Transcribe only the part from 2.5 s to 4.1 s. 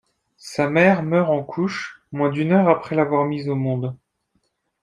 heure après l’avoir mis au monde.